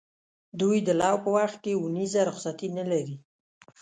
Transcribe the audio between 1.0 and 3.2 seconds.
لو په وخت کې اونیزه رخصتي نه لري.